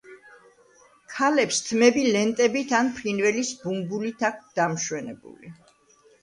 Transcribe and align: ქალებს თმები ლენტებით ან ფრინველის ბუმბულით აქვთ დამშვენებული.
ქალებს 1.15 1.59
თმები 1.67 2.05
ლენტებით 2.15 2.73
ან 2.79 2.89
ფრინველის 3.01 3.53
ბუმბულით 3.61 4.27
აქვთ 4.31 4.57
დამშვენებული. 4.63 5.55